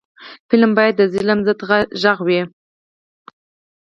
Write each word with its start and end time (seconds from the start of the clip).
فلم 0.49 0.71
باید 0.77 0.95
د 0.97 1.03
ظلم 1.13 1.39
ضد 1.47 1.59
غږ 2.03 2.17
وي 2.27 2.41